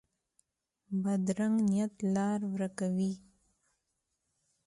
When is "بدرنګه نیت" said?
1.03-1.93